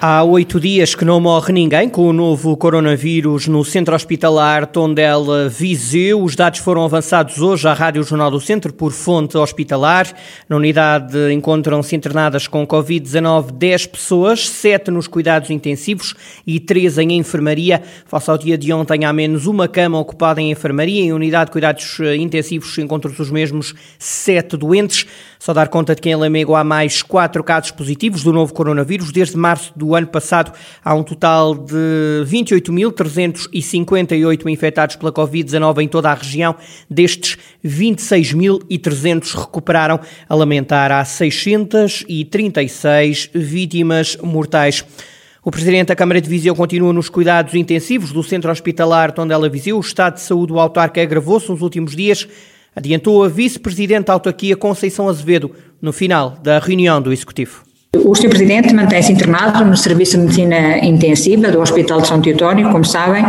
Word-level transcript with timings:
Há 0.00 0.22
oito 0.22 0.60
dias 0.60 0.94
que 0.94 1.04
não 1.04 1.18
morre 1.18 1.52
ninguém 1.52 1.88
com 1.88 2.06
o 2.06 2.12
novo 2.12 2.56
coronavírus 2.56 3.48
no 3.48 3.64
Centro 3.64 3.96
Hospitalar 3.96 4.64
Tondela 4.68 5.48
Viseu. 5.48 6.22
Os 6.22 6.36
dados 6.36 6.60
foram 6.60 6.84
avançados 6.84 7.40
hoje 7.40 7.66
à 7.66 7.72
Rádio 7.72 8.04
Jornal 8.04 8.30
do 8.30 8.40
Centro 8.40 8.72
por 8.72 8.92
fonte 8.92 9.36
hospitalar. 9.36 10.06
Na 10.48 10.54
unidade 10.54 11.32
encontram-se 11.32 11.96
internadas 11.96 12.46
com 12.46 12.64
Covid-19 12.64 13.50
10 13.50 13.86
pessoas, 13.86 14.48
7 14.48 14.92
nos 14.92 15.08
cuidados 15.08 15.50
intensivos 15.50 16.14
e 16.46 16.60
3 16.60 16.98
em 16.98 17.12
enfermaria. 17.14 17.82
Face 18.06 18.30
ao 18.30 18.38
dia 18.38 18.56
de 18.56 18.72
ontem, 18.72 19.04
há 19.04 19.12
menos 19.12 19.48
uma 19.48 19.66
cama 19.66 19.98
ocupada 19.98 20.40
em 20.40 20.52
enfermaria. 20.52 21.02
Em 21.02 21.12
unidade 21.12 21.46
de 21.46 21.52
cuidados 21.52 21.98
eh, 21.98 22.14
intensivos 22.14 22.78
encontram-se 22.78 23.20
os 23.20 23.32
mesmos 23.32 23.74
7 23.98 24.56
doentes. 24.56 25.06
Só 25.40 25.52
dar 25.52 25.66
conta 25.66 25.96
de 25.96 26.00
que 26.00 26.08
em 26.08 26.14
Lamego 26.14 26.54
há 26.54 26.62
mais 26.62 27.02
4 27.02 27.42
casos 27.42 27.72
positivos 27.72 28.22
do 28.22 28.32
novo 28.32 28.54
coronavírus. 28.54 29.10
Desde 29.10 29.36
março 29.36 29.72
do 29.74 29.87
ano 29.94 30.06
passado 30.06 30.52
há 30.84 30.94
um 30.94 31.02
total 31.02 31.54
de 31.54 32.22
28.358 32.24 34.46
infectados 34.46 34.96
pela 34.96 35.12
Covid-19 35.12 35.82
em 35.82 35.88
toda 35.88 36.10
a 36.10 36.14
região. 36.14 36.54
Destes, 36.90 37.38
26.300 37.64 39.34
recuperaram. 39.34 39.98
A 40.28 40.34
lamentar, 40.34 40.92
há 40.92 41.02
636 41.04 43.30
vítimas 43.34 44.18
mortais. 44.22 44.84
O 45.44 45.50
Presidente 45.50 45.88
da 45.88 45.96
Câmara 45.96 46.20
de 46.20 46.28
Viseu 46.28 46.54
continua 46.54 46.92
nos 46.92 47.08
cuidados 47.08 47.54
intensivos 47.54 48.12
do 48.12 48.22
Centro 48.22 48.50
Hospitalar 48.50 49.12
Tondela 49.12 49.48
Viseu. 49.48 49.78
O 49.78 49.80
estado 49.80 50.14
de 50.14 50.20
saúde 50.20 50.52
do 50.52 50.58
autarca 50.58 51.00
agravou-se 51.00 51.48
nos 51.48 51.62
últimos 51.62 51.96
dias, 51.96 52.28
adiantou 52.74 53.24
a 53.24 53.28
Vice-Presidente 53.28 54.06
da 54.06 54.12
autarquia 54.12 54.56
Conceição 54.56 55.08
Azevedo 55.08 55.54
no 55.80 55.92
final 55.92 56.30
da 56.42 56.58
reunião 56.58 57.00
do 57.00 57.12
Executivo. 57.12 57.67
O 57.96 58.14
Sr. 58.14 58.28
Presidente 58.28 58.74
mantém-se 58.74 59.10
internado 59.10 59.64
no 59.64 59.74
Serviço 59.74 60.18
de 60.18 60.24
Medicina 60.24 60.78
Intensiva 60.84 61.50
do 61.50 61.58
Hospital 61.58 62.02
de 62.02 62.08
São 62.08 62.20
Teotónio, 62.20 62.70
como 62.70 62.84
sabem. 62.84 63.24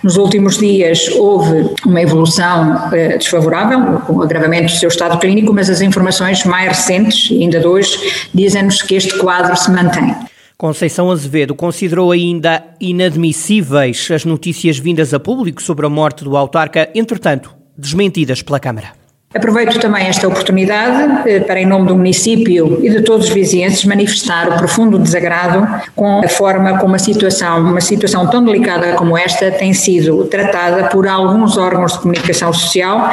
Nos 0.00 0.16
últimos 0.16 0.58
dias 0.58 1.08
houve 1.16 1.74
uma 1.84 2.00
evolução 2.00 2.88
eh, 2.92 3.18
desfavorável, 3.18 3.98
com 4.06 4.12
o 4.14 4.22
agravamento 4.22 4.72
do 4.72 4.78
seu 4.78 4.88
estado 4.88 5.18
clínico, 5.18 5.52
mas 5.52 5.68
as 5.68 5.80
informações 5.80 6.44
mais 6.44 6.68
recentes, 6.68 7.32
ainda 7.32 7.58
de 7.58 7.66
hoje, 7.66 7.98
dizem-nos 8.32 8.80
que 8.80 8.94
este 8.94 9.18
quadro 9.18 9.56
se 9.56 9.72
mantém. 9.72 10.14
Conceição 10.56 11.10
Azevedo 11.10 11.56
considerou 11.56 12.12
ainda 12.12 12.62
inadmissíveis 12.80 14.08
as 14.12 14.24
notícias 14.24 14.78
vindas 14.78 15.12
a 15.12 15.18
público 15.18 15.60
sobre 15.60 15.84
a 15.84 15.90
morte 15.90 16.22
do 16.22 16.36
autarca, 16.36 16.88
entretanto, 16.94 17.52
desmentidas 17.76 18.40
pela 18.40 18.60
Câmara. 18.60 19.05
Aproveito 19.36 19.78
também 19.78 20.06
esta 20.06 20.26
oportunidade 20.26 21.28
eh, 21.28 21.40
para, 21.40 21.60
em 21.60 21.66
nome 21.66 21.88
do 21.88 21.94
município 21.94 22.80
e 22.82 22.88
de 22.88 23.02
todos 23.02 23.26
os 23.26 23.32
vizinhenses, 23.34 23.84
manifestar 23.84 24.48
o 24.48 24.56
profundo 24.56 24.98
desagrado 24.98 25.68
com 25.94 26.20
a 26.24 26.28
forma 26.28 26.78
como 26.78 26.94
a 26.94 26.98
situação, 26.98 27.60
uma 27.60 27.82
situação 27.82 28.26
tão 28.28 28.42
delicada 28.42 28.94
como 28.94 29.16
esta, 29.16 29.50
tem 29.50 29.74
sido 29.74 30.24
tratada 30.24 30.84
por 30.88 31.06
alguns 31.06 31.58
órgãos 31.58 31.92
de 31.92 31.98
comunicação 31.98 32.50
social 32.50 33.10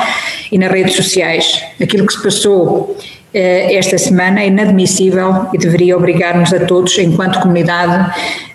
e 0.50 0.58
nas 0.58 0.72
redes 0.72 0.96
sociais. 0.96 1.62
Aquilo 1.82 2.08
que 2.08 2.14
se 2.14 2.24
passou 2.24 2.96
esta 3.34 3.98
semana 3.98 4.42
é 4.42 4.48
inadmissível 4.48 5.48
e 5.54 5.58
deveria 5.58 5.98
obrigar-nos 5.98 6.54
a 6.54 6.60
todos, 6.60 6.98
enquanto 7.00 7.40
comunidade, 7.40 8.14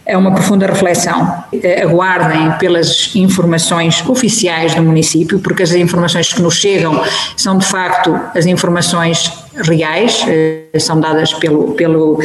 a 0.09 0.17
uma 0.17 0.33
profunda 0.33 0.67
reflexão. 0.67 1.45
Eh, 1.53 1.83
aguardem 1.83 2.53
pelas 2.59 3.15
informações 3.15 4.03
oficiais 4.09 4.75
do 4.75 4.83
município, 4.83 5.39
porque 5.41 5.63
as 5.63 5.73
informações 5.73 6.33
que 6.33 6.41
nos 6.41 6.55
chegam 6.55 7.03
são 7.37 7.59
de 7.59 7.67
facto 7.67 8.19
as 8.35 8.47
informações 8.47 9.31
reais, 9.55 10.25
eh, 10.29 10.79
são 10.79 10.99
dadas 11.01 11.35
pelo, 11.35 11.73
pelo 11.73 12.19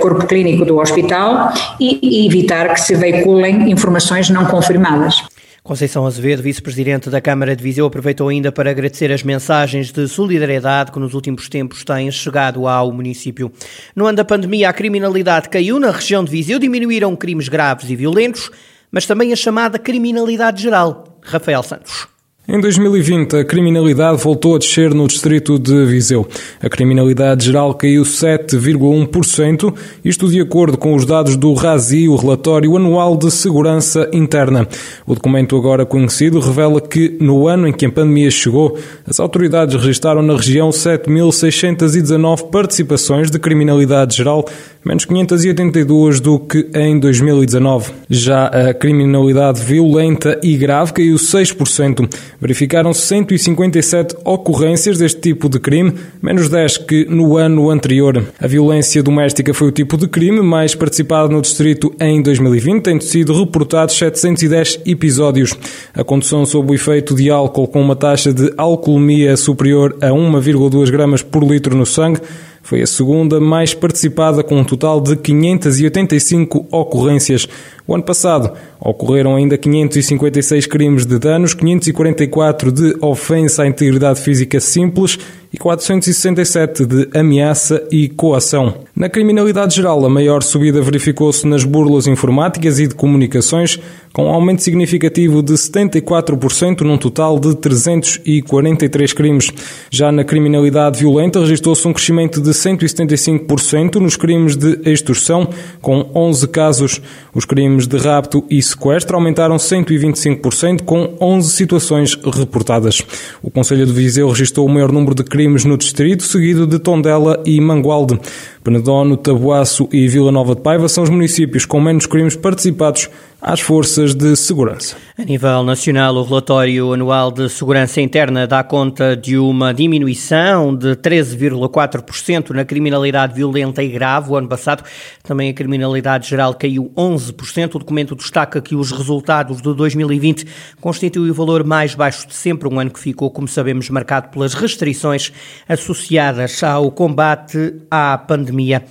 corpo 0.00 0.26
clínico 0.26 0.64
do 0.64 0.78
hospital, 0.78 1.52
e 1.78 2.26
evitar 2.26 2.74
que 2.74 2.80
se 2.80 2.94
veiculem 2.94 3.70
informações 3.70 4.28
não 4.30 4.46
confirmadas. 4.46 5.22
Conceição 5.62 6.06
Azevedo, 6.06 6.42
vice-presidente 6.42 7.10
da 7.10 7.20
Câmara 7.20 7.54
de 7.54 7.62
Viseu, 7.62 7.84
aproveitou 7.84 8.28
ainda 8.28 8.50
para 8.50 8.70
agradecer 8.70 9.12
as 9.12 9.22
mensagens 9.22 9.92
de 9.92 10.08
solidariedade 10.08 10.90
que 10.90 10.98
nos 10.98 11.12
últimos 11.12 11.50
tempos 11.50 11.84
têm 11.84 12.10
chegado 12.10 12.66
ao 12.66 12.90
município. 12.90 13.52
No 13.94 14.06
ano 14.06 14.16
da 14.16 14.24
pandemia, 14.24 14.70
a 14.70 14.72
criminalidade 14.72 15.50
caiu 15.50 15.78
na 15.78 15.90
região 15.90 16.24
de 16.24 16.30
Viseu, 16.30 16.58
diminuíram 16.58 17.14
crimes 17.14 17.48
graves 17.48 17.90
e 17.90 17.94
violentos, 17.94 18.50
mas 18.90 19.04
também 19.04 19.34
a 19.34 19.36
chamada 19.36 19.78
criminalidade 19.78 20.62
geral. 20.62 21.20
Rafael 21.22 21.62
Santos. 21.62 22.08
Em 22.52 22.58
2020, 22.58 23.36
a 23.36 23.44
criminalidade 23.44 24.20
voltou 24.20 24.56
a 24.56 24.58
descer 24.58 24.92
no 24.92 25.06
distrito 25.06 25.56
de 25.56 25.86
Viseu. 25.86 26.26
A 26.60 26.68
criminalidade 26.68 27.46
geral 27.46 27.72
caiu 27.74 28.02
7,1%, 28.02 29.72
isto 30.04 30.28
de 30.28 30.40
acordo 30.40 30.76
com 30.76 30.96
os 30.96 31.06
dados 31.06 31.36
do 31.36 31.54
RASI, 31.54 32.08
o 32.08 32.16
Relatório 32.16 32.74
Anual 32.74 33.16
de 33.16 33.30
Segurança 33.30 34.10
Interna. 34.12 34.66
O 35.06 35.14
documento 35.14 35.56
agora 35.56 35.86
conhecido 35.86 36.40
revela 36.40 36.80
que, 36.80 37.16
no 37.20 37.46
ano 37.46 37.68
em 37.68 37.72
que 37.72 37.86
a 37.86 37.92
pandemia 37.92 38.32
chegou, 38.32 38.76
as 39.06 39.20
autoridades 39.20 39.80
registaram 39.80 40.20
na 40.20 40.34
região 40.34 40.70
7.619 40.70 42.50
participações 42.50 43.30
de 43.30 43.38
criminalidade 43.38 44.16
geral, 44.16 44.44
menos 44.84 45.04
582 45.04 46.18
do 46.18 46.40
que 46.40 46.68
em 46.74 46.98
2019. 46.98 47.92
Já 48.10 48.46
a 48.46 48.74
criminalidade 48.74 49.60
violenta 49.60 50.36
e 50.42 50.56
grave 50.56 50.92
caiu 50.94 51.14
6%. 51.14 52.08
Verificaram-se 52.40 53.02
157 53.02 54.16
ocorrências 54.24 54.98
deste 54.98 55.20
tipo 55.20 55.48
de 55.48 55.60
crime, 55.60 55.92
menos 56.22 56.48
10 56.48 56.78
que 56.78 57.04
no 57.04 57.36
ano 57.36 57.68
anterior. 57.68 58.24
A 58.40 58.46
violência 58.46 59.02
doméstica 59.02 59.52
foi 59.52 59.68
o 59.68 59.72
tipo 59.72 59.98
de 59.98 60.08
crime 60.08 60.40
mais 60.40 60.74
participado 60.74 61.28
no 61.28 61.42
distrito 61.42 61.94
em 62.00 62.22
2020, 62.22 62.82
tendo 62.82 63.04
sido 63.04 63.38
reportados 63.38 63.94
710 63.96 64.80
episódios. 64.86 65.54
A 65.94 66.02
condução 66.02 66.46
sob 66.46 66.72
o 66.72 66.74
efeito 66.74 67.14
de 67.14 67.30
álcool 67.30 67.68
com 67.68 67.82
uma 67.82 67.94
taxa 67.94 68.32
de 68.32 68.52
alcoolemia 68.56 69.36
superior 69.36 69.96
a 70.00 70.08
1,2 70.08 70.90
gramas 70.90 71.22
por 71.22 71.44
litro 71.44 71.76
no 71.76 71.84
sangue 71.84 72.20
foi 72.62 72.82
a 72.82 72.86
segunda 72.86 73.40
mais 73.40 73.74
participada, 73.74 74.42
com 74.42 74.58
um 74.58 74.64
total 74.64 75.00
de 75.00 75.16
585 75.16 76.66
ocorrências. 76.70 77.48
O 77.86 77.94
ano 77.94 78.04
passado 78.04 78.52
ocorreram 78.78 79.34
ainda 79.34 79.58
556 79.58 80.66
crimes 80.66 81.04
de 81.04 81.18
danos, 81.18 81.54
544 81.54 82.70
de 82.70 82.96
ofensa 83.00 83.64
à 83.64 83.66
integridade 83.66 84.20
física 84.20 84.60
simples 84.60 85.18
e 85.52 85.58
467 85.58 86.86
de 86.86 87.08
ameaça 87.12 87.82
e 87.90 88.08
coação. 88.08 88.74
Na 88.94 89.08
criminalidade 89.08 89.74
geral, 89.74 90.04
a 90.04 90.08
maior 90.08 90.42
subida 90.42 90.80
verificou-se 90.80 91.46
nas 91.46 91.64
burlas 91.64 92.06
informáticas 92.06 92.78
e 92.78 92.86
de 92.86 92.94
comunicações, 92.94 93.80
com 94.12 94.24
um 94.24 94.28
aumento 94.28 94.62
significativo 94.62 95.42
de 95.42 95.52
74% 95.52 96.80
num 96.80 96.98
total 96.98 97.38
de 97.38 97.54
343 97.56 99.12
crimes. 99.12 99.52
Já 99.90 100.10
na 100.10 100.24
criminalidade 100.24 100.98
violenta, 100.98 101.40
registrou-se 101.40 101.86
um 101.86 101.92
crescimento 101.92 102.40
de 102.40 102.50
175% 102.50 103.96
nos 103.96 104.16
crimes 104.16 104.56
de 104.56 104.80
extorsão, 104.84 105.48
com 105.80 106.10
11 106.14 106.48
casos. 106.48 107.00
Os 107.34 107.44
crimes 107.44 107.86
de 107.86 107.96
rapto 107.98 108.44
e 108.50 108.60
sequestro 108.60 109.16
aumentaram 109.16 109.56
125%, 109.56 110.82
com 110.82 111.14
11 111.20 111.50
situações 111.50 112.14
reportadas. 112.14 113.02
O 113.42 113.50
Conselho 113.50 113.86
de 113.86 113.92
Viseu 113.92 114.28
registrou 114.28 114.66
o 114.66 114.68
maior 114.68 114.90
número 114.90 115.14
de 115.14 115.22
crimes 115.22 115.64
no 115.64 115.76
distrito, 115.76 116.24
seguido 116.24 116.66
de 116.66 116.78
Tondela 116.78 117.40
e 117.46 117.60
Mangualde. 117.60 118.18
Penedono, 118.62 119.16
Tabuaço 119.16 119.88
e 119.90 120.06
Vila 120.06 120.30
Nova 120.30 120.54
de 120.54 120.60
Paiva 120.60 120.88
são 120.88 121.04
os 121.04 121.10
municípios 121.10 121.64
com 121.64 121.80
menos 121.80 122.04
crimes 122.04 122.36
participados 122.36 123.08
às 123.40 123.60
forças 123.60 124.14
de 124.14 124.36
segurança. 124.36 124.96
A 125.16 125.24
nível 125.24 125.62
nacional, 125.62 126.14
o 126.14 126.22
relatório 126.22 126.92
anual 126.92 127.30
de 127.30 127.48
segurança 127.48 128.00
interna 128.00 128.46
dá 128.46 128.62
conta 128.62 129.16
de 129.16 129.38
uma 129.38 129.72
diminuição 129.72 130.74
de 130.74 130.94
13,4% 130.96 132.50
na 132.50 132.64
criminalidade 132.64 133.34
violenta 133.34 133.82
e 133.82 133.88
grave 133.88 134.30
o 134.30 134.36
ano 134.36 134.48
passado. 134.48 134.84
Também 135.22 135.50
a 135.50 135.54
criminalidade 135.54 136.28
geral 136.28 136.54
caiu 136.54 136.92
11%. 136.96 137.74
O 137.74 137.78
documento 137.78 138.14
destaca 138.14 138.60
que 138.60 138.74
os 138.74 138.90
resultados 138.90 139.62
de 139.62 139.74
2020 139.74 140.46
constituem 140.80 141.30
o 141.30 141.34
valor 141.34 141.64
mais 141.64 141.94
baixo 141.94 142.26
de 142.26 142.34
sempre, 142.34 142.68
um 142.68 142.78
ano 142.78 142.90
que 142.90 143.00
ficou, 143.00 143.30
como 143.30 143.48
sabemos, 143.48 143.88
marcado 143.88 144.28
pelas 144.28 144.54
restrições 144.54 145.32
associadas 145.68 146.62
ao 146.62 146.90
combate 146.90 147.74
à 147.90 148.18
pandemia. 148.18 148.84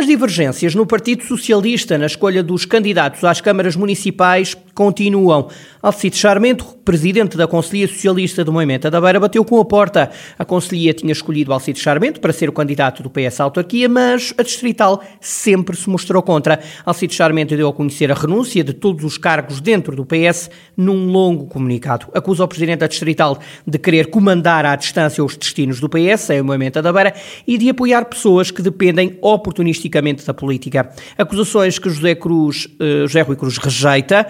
As 0.00 0.06
divergências 0.06 0.74
no 0.74 0.86
Partido 0.86 1.24
Socialista 1.24 1.98
na 1.98 2.06
escolha 2.06 2.42
dos 2.42 2.64
candidatos 2.64 3.22
às 3.22 3.38
câmaras 3.42 3.76
municipais 3.76 4.56
continuam. 4.74 5.48
Alcide 5.82 6.16
Charmento, 6.16 6.64
presidente 6.82 7.36
da 7.36 7.46
Conselhia 7.46 7.86
Socialista 7.86 8.42
do 8.42 8.50
Movimento 8.50 8.90
da 8.90 8.98
Beira, 8.98 9.20
bateu 9.20 9.44
com 9.44 9.60
a 9.60 9.64
porta. 9.64 10.10
A 10.38 10.44
Conselhia 10.44 10.94
tinha 10.94 11.12
escolhido 11.12 11.52
Alcide 11.52 11.78
Charmento 11.78 12.18
para 12.18 12.32
ser 12.32 12.48
o 12.48 12.52
candidato 12.52 13.02
do 13.02 13.10
PS 13.10 13.40
à 13.40 13.44
autarquia, 13.44 13.90
mas 13.90 14.32
a 14.38 14.42
Distrital 14.42 15.02
sempre 15.20 15.76
se 15.76 15.90
mostrou 15.90 16.22
contra. 16.22 16.60
Alcide 16.82 17.14
Charmento 17.14 17.54
deu 17.54 17.68
a 17.68 17.72
conhecer 17.72 18.10
a 18.10 18.14
renúncia 18.14 18.64
de 18.64 18.72
todos 18.72 19.04
os 19.04 19.18
cargos 19.18 19.60
dentro 19.60 19.94
do 19.94 20.06
PS 20.06 20.48
num 20.74 21.08
longo 21.12 21.44
comunicado. 21.46 22.06
Acusa 22.14 22.44
o 22.44 22.48
presidente 22.48 22.78
da 22.78 22.86
Distrital 22.86 23.38
de 23.66 23.78
querer 23.78 24.06
comandar 24.06 24.64
à 24.64 24.74
distância 24.76 25.22
os 25.22 25.36
destinos 25.36 25.78
do 25.78 25.90
PS, 25.90 26.30
em 26.30 26.42
Movimento 26.42 26.80
da 26.80 26.90
Beira, 26.90 27.14
e 27.46 27.58
de 27.58 27.68
apoiar 27.68 28.06
pessoas 28.06 28.50
que 28.50 28.62
dependem 28.62 29.18
oportunisticamente 29.20 29.89
da 30.26 30.34
política. 30.34 30.90
Acusações 31.18 31.78
que 31.78 31.90
José 31.90 32.14
Cruz, 32.14 32.66
uh, 32.66 33.06
José 33.06 33.22
Rui 33.22 33.36
Cruz 33.36 33.58
rejeita. 33.58 34.26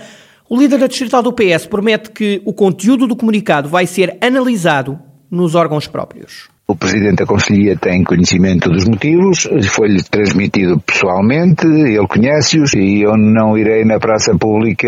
O 0.49 0.59
líder 0.59 0.79
da 0.79 0.87
distrital 0.87 1.23
do 1.23 1.33
PS 1.33 1.67
promete 1.67 2.11
que 2.11 2.43
o 2.45 2.53
conteúdo 2.53 3.07
do 3.07 3.15
comunicado 3.15 3.69
vai 3.69 3.87
ser 3.87 4.19
analisado 4.21 4.99
nos 5.31 5.55
órgãos 5.55 5.87
próprios. 5.87 6.49
O 6.71 6.77
Presidente 6.77 7.17
da 7.17 7.27
Conselhia 7.27 7.77
tem 7.77 8.05
conhecimento 8.05 8.71
dos 8.71 8.87
motivos, 8.87 9.49
foi-lhe 9.71 10.05
transmitido 10.05 10.79
pessoalmente, 10.79 11.67
ele 11.67 12.07
conhece-os 12.07 12.75
e 12.75 13.03
eu 13.03 13.17
não 13.17 13.59
irei 13.59 13.85
na 13.85 13.99
praça 13.99 14.39
pública 14.39 14.87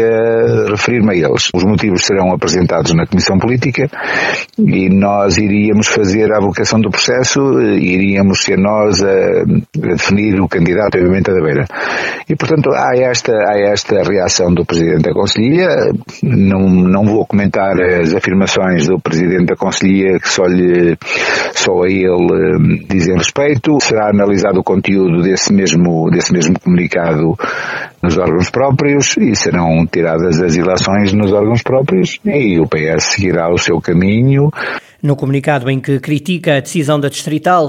referir-me 0.71 1.11
a 1.11 1.17
eles. 1.17 1.51
Os 1.53 1.65
motivos 1.65 2.05
serão 2.05 2.33
apresentados 2.33 2.95
na 2.95 3.05
Comissão 3.05 3.37
Política 3.37 3.91
e 4.57 4.89
nós 4.89 5.39
iríamos 5.39 5.89
fazer 5.89 6.33
a 6.33 6.39
avocação 6.39 6.81
do 6.81 6.89
processo, 6.89 7.41
iríamos 7.61 8.45
ser 8.45 8.59
nós 8.59 9.03
a, 9.03 9.09
a 9.09 9.95
definir 9.95 10.41
o 10.41 10.47
candidato, 10.47 10.97
obviamente, 10.99 11.33
da 11.33 11.41
Beira. 11.43 11.67
E, 12.29 12.37
portanto, 12.37 12.71
há 12.73 12.97
esta, 12.97 13.33
há 13.33 13.59
esta 13.59 14.05
reação 14.05 14.55
do 14.55 14.65
Presidente 14.65 15.03
da 15.03 15.13
Conselhia, 15.13 15.69
não, 16.23 16.61
não 16.61 17.05
vou 17.07 17.27
comentar 17.27 17.75
as 18.01 18.15
afirmações 18.15 18.87
do 18.87 19.01
Presidente 19.01 19.47
da 19.47 19.57
Conselhia 19.57 20.21
que 20.21 20.29
só 20.29 20.45
lhe 20.45 20.97
só 21.55 21.72
só 21.73 21.83
a 21.83 21.89
ele 21.89 22.57
hum, 22.57 22.85
dizem 22.89 23.17
respeito. 23.17 23.79
Será 23.81 24.11
analisado 24.11 24.61
o 24.61 24.65
conteúdo 24.65 25.23
desse 25.23 25.53
mesmo, 25.53 26.11
desse 26.11 26.33
mesmo 26.33 26.59
comunicado 26.61 27.35
nos 28.03 28.19
órgãos 28.19 28.51
próprios 28.51 29.17
e 29.17 29.35
serão 29.35 29.87
tiradas 29.87 30.41
as 30.41 30.55
ilações 30.57 31.13
nos 31.13 31.33
órgãos 31.33 31.63
próprios 31.63 32.19
e 32.25 32.61
o 32.61 32.67
PS 32.67 33.05
seguirá 33.05 33.51
o 33.51 33.59
seu 33.59 33.81
caminho. 33.81 34.51
No 35.03 35.17
comunicado 35.17 35.69
em 35.69 35.81
que 35.81 35.99
critica 35.99 36.57
a 36.57 36.61
decisão 36.61 37.01
da 37.01 37.09
Distrital, 37.09 37.69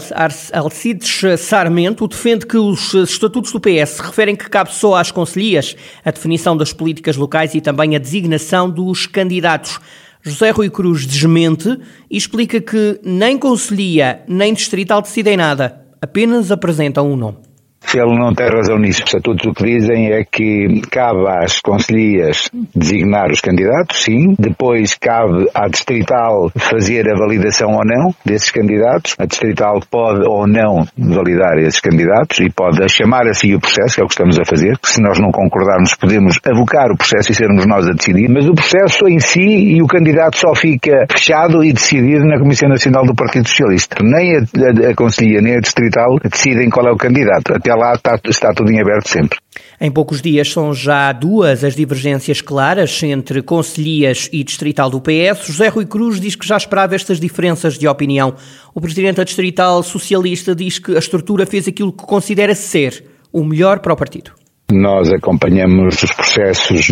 Alcides 0.54 1.40
Sarmento 1.40 2.08
defende 2.08 2.46
que 2.46 2.58
os 2.58 2.94
estatutos 2.94 3.52
do 3.52 3.60
PS 3.60 4.00
referem 4.00 4.36
que 4.36 4.48
cabe 4.48 4.72
só 4.72 4.96
às 4.96 5.10
conselhias 5.10 5.76
a 6.06 6.12
definição 6.12 6.56
das 6.56 6.72
políticas 6.72 7.18
locais 7.18 7.56
e 7.56 7.62
também 7.62 7.96
a 7.96 8.00
designação 8.00 8.70
dos 8.70 9.08
candidatos. 9.08 9.80
José 10.26 10.52
Rui 10.52 10.70
Cruz 10.70 11.06
desmente 11.06 11.78
e 12.10 12.16
explica 12.16 12.62
que 12.62 13.00
nem 13.04 13.38
Conselhia 13.38 14.24
nem 14.26 14.54
Distrital 14.54 15.02
decidem 15.02 15.36
nada, 15.36 15.86
apenas 16.02 16.50
apresentam 16.50 17.12
um 17.12 17.18
nome. 17.18 17.53
Ele 17.96 18.18
não 18.18 18.34
tem 18.34 18.48
razão 18.48 18.78
nisso. 18.78 19.04
Estatutos 19.06 19.46
o 19.46 19.54
que 19.54 19.64
dizem 19.64 20.12
é 20.12 20.24
que 20.24 20.82
cabe 20.90 21.28
às 21.28 21.60
conselhias 21.60 22.50
designar 22.76 23.32
os 23.32 23.42
candidatos, 23.42 24.04
sim. 24.04 24.36
Depois 24.38 24.96
cabe 24.96 25.48
à 25.54 25.68
distrital 25.68 26.52
fazer 26.56 27.10
a 27.10 27.18
validação 27.18 27.72
ou 27.72 27.86
não 27.86 28.14
desses 28.26 28.52
candidatos. 28.52 29.16
A 29.20 29.26
distrital 29.26 29.80
pode 29.90 30.26
ou 30.28 30.48
não 30.48 30.86
validar 30.98 31.58
esses 31.60 31.80
candidatos 31.80 32.40
e 32.40 32.50
pode 32.50 32.88
chamar 32.90 33.28
a 33.28 33.34
si 33.34 33.54
o 33.54 33.60
processo, 33.60 33.96
que 33.96 34.02
é 34.02 34.04
o 34.04 34.08
que 34.08 34.14
estamos 34.14 34.40
a 34.40 34.46
fazer. 34.46 34.78
Se 34.84 35.02
nós 35.02 35.20
não 35.20 35.32
concordarmos, 35.32 35.96
podemos 35.96 36.38
avocar 36.46 36.92
o 36.92 36.98
processo 36.98 37.32
e 37.32 37.36
sermos 37.36 37.66
nós 37.66 37.88
a 37.88 37.94
decidir. 37.94 38.30
Mas 38.30 38.48
o 38.48 38.54
processo 38.54 39.08
em 39.08 39.20
si 39.20 39.42
e 39.76 39.82
o 39.82 39.88
candidato 39.88 40.38
só 40.38 40.56
fica 40.56 41.06
fechado 41.12 41.64
e 41.64 41.74
decidido 41.74 42.26
na 42.26 42.40
Comissão 42.40 42.70
Nacional 42.70 43.06
do 43.06 43.16
Partido 43.16 43.48
Socialista. 43.48 43.98
Nem 44.02 44.38
a, 44.38 44.40
a, 44.40 44.92
a 44.92 44.96
conselhia 44.96 45.42
nem 45.42 45.56
a 45.56 45.60
distrital 45.60 46.18
decidem 46.24 46.70
qual 46.70 46.88
é 46.88 46.92
o 46.92 46.98
candidato. 46.98 47.54
Até 47.54 47.74
lá 47.74 47.83
lá 47.84 47.94
está, 47.96 48.20
está 48.26 48.54
tudo 48.54 48.72
em 48.72 48.80
aberto 48.80 49.10
sempre. 49.10 49.38
Em 49.80 49.92
poucos 49.92 50.22
dias 50.22 50.52
são 50.52 50.74
já 50.74 51.12
duas 51.12 51.64
as 51.64 51.76
divergências 51.76 52.42
claras 52.42 53.02
entre 53.04 53.42
conselhias 53.42 54.30
e 54.32 54.44
distrital 54.44 54.90
do 54.90 55.02
PS. 55.02 55.48
José 55.48 55.68
Rui 55.68 55.86
Cruz 55.86 56.20
diz 56.20 56.36
que 56.36 56.48
já 56.48 56.58
esperava 56.58 56.96
estas 56.96 57.20
diferenças 57.20 57.78
de 57.78 57.88
opinião. 57.88 58.36
O 58.74 58.82
presidente 58.82 59.18
da 59.18 59.24
distrital 59.24 59.84
socialista 59.84 60.56
diz 60.56 60.80
que 60.80 60.96
a 60.96 61.00
estrutura 61.00 61.46
fez 61.46 61.68
aquilo 61.68 61.92
que 61.92 62.06
considera 62.06 62.56
ser 62.56 63.04
o 63.32 63.44
melhor 63.44 63.80
para 63.80 63.94
o 63.94 63.98
partido. 63.98 64.43
Nós 64.74 65.14
acompanhamos 65.14 66.02
os 66.02 66.12
processos 66.12 66.92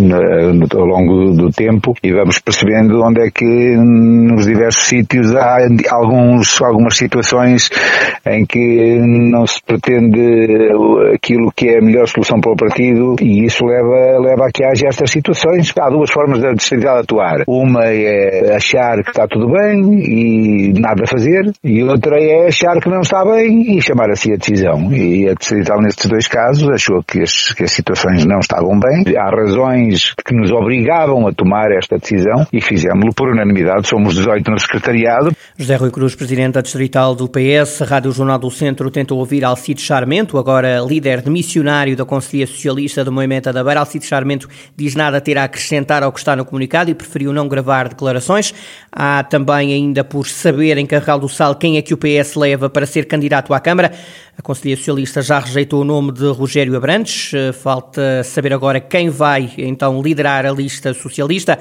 ao 0.75 0.85
longo 0.85 1.31
do 1.31 1.49
tempo 1.49 1.95
e 2.03 2.13
vamos 2.13 2.39
percebendo 2.39 3.01
onde 3.01 3.21
é 3.21 3.31
que 3.31 3.75
nos 3.75 4.45
diversos 4.45 4.83
sítios 4.83 5.35
há 5.35 5.57
alguns, 5.89 6.61
algumas 6.61 6.95
situações 6.95 7.69
em 8.25 8.45
que 8.45 8.99
não 8.99 9.47
se 9.47 9.61
pretende 9.65 10.69
aquilo 11.13 11.51
que 11.55 11.69
é 11.69 11.79
a 11.79 11.81
melhor 11.81 12.07
solução 12.07 12.39
para 12.39 12.51
o 12.51 12.55
partido 12.55 13.15
e 13.19 13.45
isso 13.45 13.65
leva, 13.65 14.19
leva 14.19 14.47
a 14.47 14.51
que 14.51 14.63
haja 14.63 14.87
estas 14.87 15.09
situações. 15.09 15.73
Há 15.77 15.89
duas 15.89 16.11
formas 16.11 16.39
da 16.39 16.53
distrital 16.53 16.97
atuar. 16.97 17.43
Uma 17.47 17.85
é 17.85 18.55
achar 18.55 19.01
que 19.03 19.09
está 19.09 19.27
tudo 19.27 19.49
bem 19.49 19.81
e 20.03 20.73
nada 20.79 21.03
a 21.03 21.07
fazer 21.07 21.51
e 21.63 21.83
outra 21.83 22.15
é 22.19 22.47
achar 22.47 22.79
que 22.79 22.89
não 22.89 23.01
está 23.01 23.25
bem 23.25 23.77
e 23.77 23.81
chamar 23.81 24.11
a 24.11 24.15
si 24.15 24.31
a 24.31 24.37
decisão. 24.37 24.93
E 24.93 25.27
a 25.27 25.33
distrital 25.33 25.81
nestes 25.81 26.09
dois 26.09 26.27
casos 26.27 26.69
achou 26.69 27.01
que 27.03 27.21
as, 27.21 27.53
que 27.53 27.70
as 27.71 27.75
situações 27.75 28.25
não 28.25 28.39
estavam 28.39 28.77
bem. 28.77 29.15
Há 29.17 29.29
razões 29.29 30.13
que 30.25 30.35
nos 30.35 30.51
obrigavam 30.51 31.25
a 31.27 31.33
tomar 31.33 31.71
esta 31.71 31.97
decisão 31.97 32.45
e 32.51 32.59
fizemos-lo 32.59 33.13
por 33.13 33.29
unanimidade. 33.29 33.87
Somos 33.87 34.15
18 34.15 34.51
no 34.51 34.59
secretariado. 34.59 35.31
José 35.57 35.75
Rui 35.77 35.89
Cruz, 35.89 36.13
presidente 36.13 36.55
da 36.55 36.61
distrital 36.61 37.15
do 37.15 37.29
PS, 37.29 37.79
Rádio 37.81 38.11
Jornal 38.11 38.37
do 38.37 38.51
Centro 38.51 38.91
tentou 38.91 39.19
ouvir 39.19 39.45
Alcide 39.45 39.81
Charmento, 39.81 40.37
agora 40.37 40.81
líder 40.81 41.21
de 41.21 41.29
missionário 41.29 41.95
da 41.95 42.03
Conselhia 42.03 42.45
Socialista 42.45 43.05
do 43.05 43.11
Movimento 43.11 43.51
da 43.53 43.63
Beira. 43.63 43.79
Alcide 43.79 44.05
Charmento 44.05 44.49
diz 44.75 44.93
nada 44.93 45.17
a 45.17 45.21
ter 45.21 45.37
a 45.37 45.45
acrescentar 45.45 46.03
ao 46.03 46.11
que 46.11 46.19
está 46.19 46.35
no 46.35 46.43
comunicado 46.43 46.91
e 46.91 46.93
preferiu 46.93 47.31
não 47.31 47.47
gravar 47.47 47.87
declarações. 47.87 48.53
Há 48.91 49.23
também 49.23 49.73
ainda 49.73 50.03
por 50.03 50.27
saber 50.27 50.77
em 50.77 50.85
Carregal 50.85 51.19
do 51.19 51.29
Sal 51.29 51.55
quem 51.55 51.77
é 51.77 51.81
que 51.81 51.93
o 51.93 51.97
PS 51.97 52.35
leva 52.35 52.69
para 52.69 52.85
ser 52.85 53.05
candidato 53.05 53.53
à 53.53 53.59
Câmara. 53.59 53.91
A 54.37 54.41
Conselhia 54.41 54.75
Socialista 54.75 55.21
já 55.21 55.39
rejeitou 55.39 55.81
o 55.81 55.83
nome 55.83 56.11
de 56.11 56.25
Rogério 56.25 56.75
Abrantes. 56.75 57.31
Falta 57.53 58.23
saber 58.23 58.53
agora 58.53 58.79
quem 58.79 59.09
vai 59.09 59.51
então 59.57 60.01
liderar 60.01 60.45
a 60.45 60.51
lista 60.51 60.93
socialista. 60.93 61.57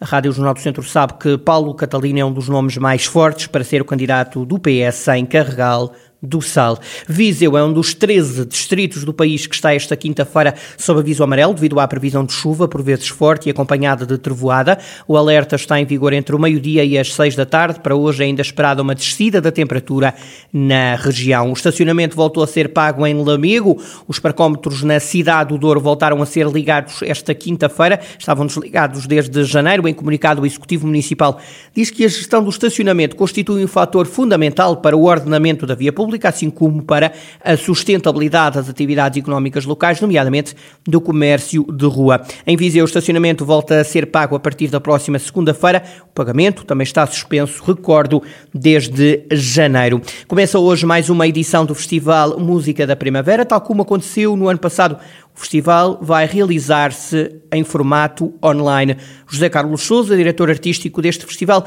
A 0.00 0.04
Rádio 0.04 0.32
Jornal 0.32 0.54
do 0.54 0.60
Centro 0.60 0.82
sabe 0.82 1.14
que 1.14 1.36
Paulo 1.36 1.74
Catalina 1.74 2.20
é 2.20 2.24
um 2.24 2.32
dos 2.32 2.48
nomes 2.48 2.76
mais 2.78 3.04
fortes 3.04 3.46
para 3.46 3.62
ser 3.62 3.82
o 3.82 3.84
candidato 3.84 4.46
do 4.46 4.58
PS 4.58 5.08
em 5.08 5.26
Carregal 5.26 5.92
do 6.22 6.42
Sal. 6.42 6.78
Viseu 7.08 7.56
é 7.56 7.64
um 7.64 7.72
dos 7.72 7.94
13 7.94 8.44
distritos 8.44 9.04
do 9.04 9.12
país 9.12 9.46
que 9.46 9.54
está 9.54 9.74
esta 9.74 9.96
quinta-feira 9.96 10.54
sob 10.76 11.00
aviso 11.00 11.24
amarelo 11.24 11.54
devido 11.54 11.80
à 11.80 11.88
previsão 11.88 12.24
de 12.24 12.32
chuva, 12.32 12.68
por 12.68 12.82
vezes 12.82 13.08
forte 13.08 13.48
e 13.48 13.50
acompanhada 13.50 14.04
de 14.04 14.18
trevoada. 14.18 14.78
O 15.08 15.16
alerta 15.16 15.56
está 15.56 15.80
em 15.80 15.86
vigor 15.86 16.12
entre 16.12 16.34
o 16.34 16.38
meio-dia 16.38 16.84
e 16.84 16.98
as 16.98 17.14
6 17.14 17.36
da 17.36 17.46
tarde. 17.46 17.80
Para 17.80 17.96
hoje 17.96 18.22
ainda 18.22 18.42
esperada 18.42 18.82
uma 18.82 18.94
descida 18.94 19.40
da 19.40 19.50
temperatura 19.50 20.14
na 20.52 20.94
região. 20.96 21.50
O 21.50 21.54
estacionamento 21.54 22.14
voltou 22.14 22.42
a 22.42 22.46
ser 22.46 22.68
pago 22.68 23.06
em 23.06 23.14
Lamego. 23.14 23.80
Os 24.06 24.18
parcómetros 24.18 24.82
na 24.82 25.00
cidade 25.00 25.50
do 25.50 25.58
Douro 25.58 25.80
voltaram 25.80 26.20
a 26.20 26.26
ser 26.26 26.46
ligados 26.46 27.02
esta 27.02 27.34
quinta-feira. 27.34 27.98
Estavam 28.18 28.46
desligados 28.46 29.06
desde 29.06 29.42
janeiro. 29.44 29.88
Em 29.88 29.94
comunicado, 29.94 30.42
o 30.42 30.46
Executivo 30.46 30.86
Municipal 30.86 31.40
diz 31.74 31.90
que 31.90 32.04
a 32.04 32.08
gestão 32.08 32.42
do 32.42 32.50
estacionamento 32.50 33.16
constitui 33.16 33.64
um 33.64 33.68
fator 33.68 34.06
fundamental 34.06 34.76
para 34.76 34.96
o 34.96 35.04
ordenamento 35.04 35.66
da 35.66 35.74
via 35.74 35.92
pública 35.92 36.09
pública, 36.10 36.28
assim 36.28 36.50
como 36.50 36.82
para 36.82 37.12
a 37.44 37.56
sustentabilidade 37.56 38.56
das 38.56 38.68
atividades 38.68 39.22
económicas 39.22 39.64
locais, 39.64 40.00
nomeadamente 40.00 40.56
do 40.84 41.00
comércio 41.00 41.64
de 41.72 41.86
rua. 41.86 42.20
Em 42.44 42.56
Viseu, 42.56 42.84
o 42.84 42.88
estacionamento 42.88 43.44
volta 43.44 43.80
a 43.80 43.84
ser 43.84 44.06
pago 44.06 44.34
a 44.34 44.40
partir 44.40 44.66
da 44.68 44.80
próxima 44.80 45.20
segunda-feira. 45.20 45.84
O 46.04 46.12
pagamento 46.12 46.64
também 46.64 46.82
está 46.82 47.06
suspenso, 47.06 47.62
recordo, 47.62 48.20
desde 48.52 49.24
janeiro. 49.30 50.02
Começa 50.26 50.58
hoje 50.58 50.84
mais 50.84 51.08
uma 51.08 51.28
edição 51.28 51.64
do 51.64 51.74
Festival 51.74 52.40
Música 52.40 52.84
da 52.84 52.96
Primavera, 52.96 53.46
tal 53.46 53.60
como 53.60 53.82
aconteceu 53.82 54.34
no 54.34 54.48
ano 54.48 54.58
passado. 54.58 54.98
O 55.36 55.38
festival 55.38 55.98
vai 56.02 56.26
realizar-se 56.26 57.36
em 57.52 57.62
formato 57.62 58.34
online. 58.44 58.96
José 59.28 59.48
Carlos 59.48 59.82
Souza, 59.82 60.16
diretor 60.16 60.50
artístico 60.50 61.00
deste 61.00 61.24
festival, 61.24 61.64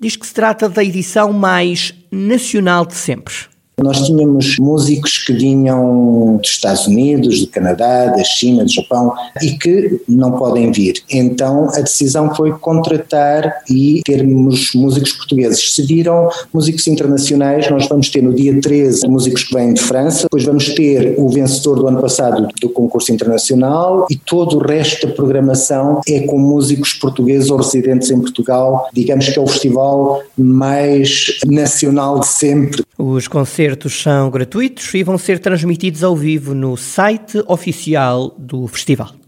diz 0.00 0.16
que 0.16 0.26
se 0.26 0.34
trata 0.34 0.68
da 0.68 0.82
edição 0.82 1.32
mais 1.32 1.94
nacional 2.10 2.84
de 2.84 2.94
sempre. 2.94 3.53
Nós 3.82 4.06
tínhamos 4.06 4.56
músicos 4.58 5.18
que 5.18 5.32
vinham 5.32 6.36
dos 6.36 6.50
Estados 6.50 6.86
Unidos, 6.86 7.40
do 7.40 7.48
Canadá, 7.48 8.06
da 8.06 8.22
China, 8.22 8.64
do 8.64 8.70
Japão 8.70 9.12
e 9.42 9.52
que 9.52 10.00
não 10.08 10.32
podem 10.32 10.70
vir. 10.70 11.02
Então 11.10 11.68
a 11.70 11.80
decisão 11.80 12.34
foi 12.34 12.52
contratar 12.52 13.62
e 13.68 14.00
termos 14.04 14.72
músicos 14.74 15.12
portugueses. 15.12 15.72
Se 15.72 15.82
viram 15.82 16.28
músicos 16.52 16.86
internacionais, 16.86 17.68
nós 17.70 17.88
vamos 17.88 18.08
ter 18.08 18.22
no 18.22 18.32
dia 18.32 18.60
13 18.60 19.08
músicos 19.08 19.44
que 19.44 19.54
vêm 19.54 19.74
de 19.74 19.80
França, 19.80 20.22
depois 20.24 20.44
vamos 20.44 20.68
ter 20.68 21.14
o 21.18 21.28
vencedor 21.28 21.76
do 21.76 21.88
ano 21.88 22.00
passado 22.00 22.48
do 22.60 22.68
concurso 22.68 23.12
internacional 23.12 24.06
e 24.10 24.16
todo 24.16 24.56
o 24.56 24.66
resto 24.66 25.06
da 25.06 25.12
programação 25.12 26.00
é 26.08 26.20
com 26.20 26.38
músicos 26.38 26.92
portugueses 26.92 27.50
ou 27.50 27.56
residentes 27.56 28.10
em 28.10 28.20
Portugal. 28.20 28.88
Digamos 28.92 29.28
que 29.28 29.38
é 29.38 29.42
o 29.42 29.46
festival 29.46 30.22
mais 30.36 31.38
nacional 31.46 32.20
de 32.20 32.26
sempre. 32.26 32.84
Os 32.96 33.26
concertos 33.64 34.02
são 34.02 34.30
gratuitos 34.30 34.92
e 34.92 35.02
vão 35.02 35.16
ser 35.16 35.38
transmitidos 35.38 36.04
ao 36.04 36.14
vivo 36.14 36.54
no 36.54 36.76
site 36.76 37.42
oficial 37.46 38.34
do 38.38 38.66
festival. 38.66 39.23